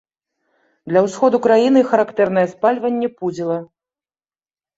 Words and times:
Для 0.91 1.03
ўсходу 1.07 1.39
краіны 1.47 1.79
характэрнае 1.91 2.47
спальванне 2.55 3.07
пудзіла. 3.19 3.57